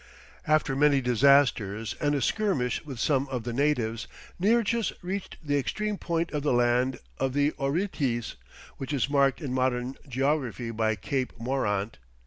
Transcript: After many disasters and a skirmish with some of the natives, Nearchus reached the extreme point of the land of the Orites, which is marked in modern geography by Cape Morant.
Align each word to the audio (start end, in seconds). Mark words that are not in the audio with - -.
After 0.47 0.75
many 0.75 0.99
disasters 0.99 1.93
and 2.01 2.15
a 2.15 2.23
skirmish 2.23 2.83
with 2.83 2.97
some 2.99 3.27
of 3.27 3.43
the 3.43 3.53
natives, 3.53 4.07
Nearchus 4.39 4.91
reached 5.03 5.37
the 5.45 5.59
extreme 5.59 5.99
point 5.99 6.31
of 6.31 6.41
the 6.41 6.53
land 6.53 6.97
of 7.19 7.33
the 7.33 7.51
Orites, 7.59 8.33
which 8.77 8.93
is 8.93 9.11
marked 9.11 9.41
in 9.41 9.53
modern 9.53 9.95
geography 10.09 10.71
by 10.71 10.95
Cape 10.95 11.39
Morant. 11.39 11.99